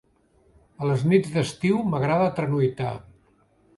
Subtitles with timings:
[0.83, 2.95] A les nits d'estiu m'agrada tranuitar.